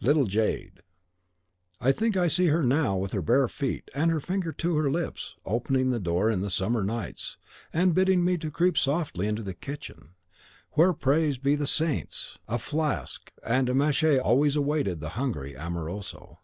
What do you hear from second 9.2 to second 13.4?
into the kitchen, where, praised be the saints! a flask